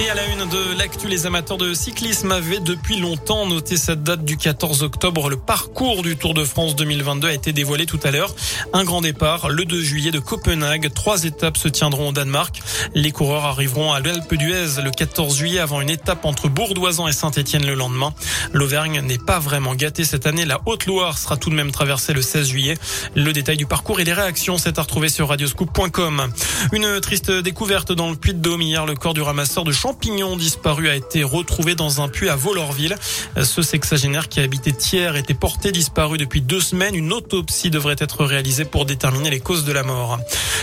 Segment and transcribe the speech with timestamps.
[0.00, 4.02] Et à la une de l'actu, les amateurs de cyclisme avaient depuis longtemps noté cette
[4.02, 5.30] date du 14 octobre.
[5.30, 8.34] Le parcours du Tour de France 2022 a été dévoilé tout à l'heure.
[8.72, 10.92] Un grand départ le 2 juillet de Copenhague.
[10.92, 12.60] Trois étapes se tiendront au Danemark.
[12.94, 17.12] Les coureurs arriveront à l'Alpe d'Huez le 14 juillet avant une étape entre Bourdoisan et
[17.12, 18.12] Saint-Etienne le lendemain.
[18.52, 20.44] L'Auvergne n'est pas vraiment gâtée cette année.
[20.44, 22.76] La Haute-Loire sera tout de même traversée le 16 juillet.
[23.14, 26.32] Le détail du parcours et les réactions, c'est à retrouver sur radioscoop.com.
[26.72, 28.86] Une triste découverte dans le Puy-de-Dôme hier.
[28.86, 32.96] Le corps du ramasseur de champignon disparu a été retrouvé dans un puits à Volorville.
[33.42, 36.94] Ce sexagénaire qui habitait Thiers était porté disparu depuis deux semaines.
[36.94, 40.18] Une autopsie devrait être réalisée pour déterminer les causes de la mort.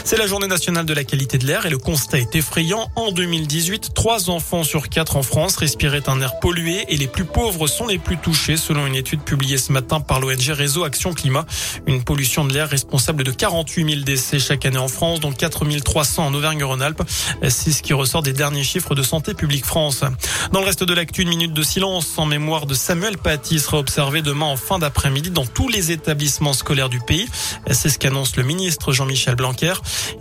[0.06, 2.90] C'est la journée nationale de la qualité de l'air et le constat est effrayant.
[2.96, 7.26] En 2018, trois enfants sur quatre en France respiraient un air pollué et les plus
[7.26, 11.14] pauvres sont les plus touchés selon une étude publiée ce matin par l'ONG Réseau Action
[11.14, 11.46] Climat.
[11.86, 15.80] Une pollution de l'air responsable de 48 000 décès chaque année en France, dont 4
[15.84, 17.04] 300 en Auvergne-Rhône-Alpes.
[17.50, 20.06] C'est ce qui ressort des derniers chiffres de Santé publique France.
[20.54, 23.78] Dans le reste de l'actu, une minute de silence en mémoire de Samuel Paty sera
[23.78, 27.28] observée demain en fin d'après-midi dans tous les établissements scolaires du pays.
[27.70, 29.74] C'est ce qu'annonce le ministre Jean-Michel Blanquer.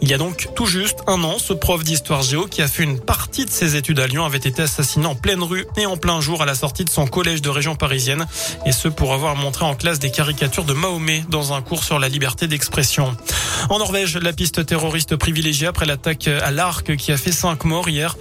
[0.02, 2.82] Il y a donc tout juste un an, ce prof d'histoire géo qui a fait
[2.82, 5.96] une partie de ses études à Lyon avait été assassiné en pleine rue et en
[5.96, 8.26] plein jour à la sortie de son collège de région parisienne.
[8.66, 12.00] Et ce pour avoir montré en classe des caricatures de Mahomet dans un cours sur
[12.00, 13.16] la liberté d'expression.
[13.68, 17.88] En Norvège, la piste terroriste privilégiée après l'attaque à l'arc qui a fait cinq morts
[17.88, 18.16] hier.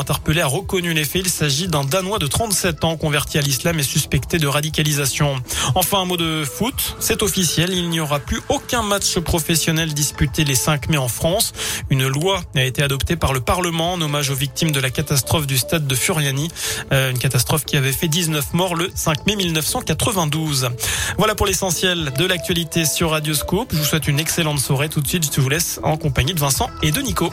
[0.00, 1.22] Interpellé a reconnu les faits.
[1.24, 5.36] Il s'agit d'un Danois de 37 ans converti à l'islam et suspecté de radicalisation.
[5.74, 6.96] Enfin, un mot de foot.
[6.98, 7.72] C'est officiel.
[7.72, 11.52] Il n'y aura plus aucun match professionnel disputé les 5 mai en France.
[11.90, 15.46] Une loi a été adoptée par le Parlement en hommage aux victimes de la catastrophe
[15.46, 16.48] du stade de Furiani.
[16.92, 20.70] Euh, une catastrophe qui avait fait 19 morts le 5 mai 1992.
[21.18, 23.68] Voilà pour l'essentiel de l'actualité sur Radio Scoop.
[23.72, 24.88] Je vous souhaite une excellente soirée.
[24.88, 27.30] Tout de suite, je vous laisse en compagnie de Vincent et de Nico.